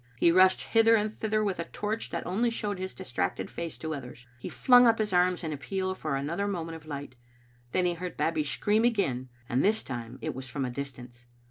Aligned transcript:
He 0.17 0.31
rushed 0.31 0.61
hither 0.61 0.95
and 0.95 1.15
thither 1.15 1.43
with 1.43 1.59
a 1.59 1.65
torch 1.65 2.09
that 2.09 2.25
only 2.25 2.49
showed 2.49 2.79
his 2.79 2.95
distracted 2.95 3.51
face 3.51 3.77
to 3.77 3.93
others. 3.93 4.25
He 4.39 4.49
flung 4.49 4.87
up 4.87 4.97
his 4.97 5.13
arms 5.13 5.43
in 5.43 5.53
appeal 5.53 5.93
for 5.93 6.15
an 6.15 6.27
other 6.27 6.47
moment 6.47 6.75
of 6.75 6.87
light; 6.87 7.13
then 7.71 7.85
he 7.85 7.93
heard 7.93 8.17
Babbie 8.17 8.43
scream 8.43 8.83
again, 8.83 9.29
and 9.47 9.61
this 9.63 9.83
time 9.83 10.17
it 10.19 10.33
was 10.33 10.47
from 10.49 10.65
a 10.65 10.71
distance. 10.71 11.27